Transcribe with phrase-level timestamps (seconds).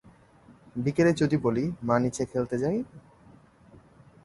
[0.75, 2.77] বিকেলে যদি বলি, মা নিচে খেলতে যাই?